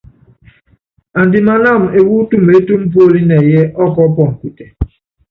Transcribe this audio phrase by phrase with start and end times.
[1.21, 4.65] Andimánáma ewú tumeétúmu póli nɛyɛ ɔ́kɔɔ́pɔnɔ kutɛ.